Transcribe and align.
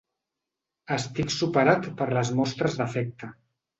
Estic 0.95 1.33
superat 1.35 1.85
per 1.99 2.09
les 2.19 2.33
mostres 2.41 2.79
d'afecte. 2.81 3.35